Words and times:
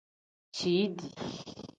Ciidi. 0.57 1.09